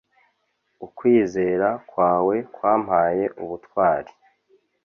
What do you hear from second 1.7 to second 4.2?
kwawe kwampaye ubutwari